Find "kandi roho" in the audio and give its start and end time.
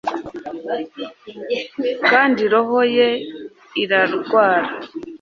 2.09-2.79